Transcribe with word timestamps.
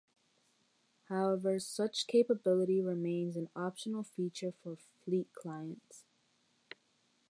However, 1.09 1.59
such 1.59 2.07
capability 2.07 2.81
remains 2.81 3.35
an 3.37 3.49
optional 3.55 4.01
feature 4.01 4.51
for 4.63 4.75
fleet 5.05 5.31
clients. 5.35 6.05